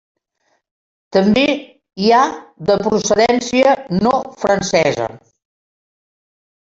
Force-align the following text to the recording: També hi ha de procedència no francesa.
També 1.17 1.43
hi 2.05 2.09
ha 2.19 2.23
de 2.69 2.77
procedència 2.87 3.75
no 3.99 4.15
francesa. 4.47 5.11